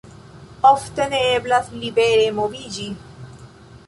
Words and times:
Ofte 0.69 1.05
ne 1.11 1.19
eblas 1.33 1.69
libere 1.83 2.23
moviĝi. 2.39 2.87